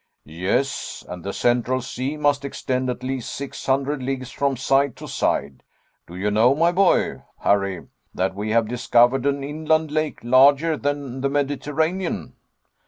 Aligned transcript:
"Yes, 0.25 1.05
and 1.07 1.23
the 1.23 1.31
Central 1.31 1.79
Sea 1.79 2.17
must 2.17 2.43
extend 2.43 2.89
at 2.89 3.03
least 3.03 3.31
six 3.31 3.67
hundred 3.67 4.01
leagues 4.01 4.31
from 4.31 4.57
side 4.57 4.95
to 4.95 5.07
side. 5.07 5.61
Do 6.07 6.15
you 6.15 6.31
know, 6.31 6.55
my 6.55 6.71
boy, 6.71 7.21
Harry, 7.41 7.85
that 8.15 8.33
we 8.33 8.49
have 8.49 8.67
discovered 8.67 9.27
an 9.27 9.43
inland 9.43 9.91
lake 9.91 10.17
larger 10.23 10.75
than 10.75 11.21
the 11.21 11.29
Mediterranean?" 11.29 12.33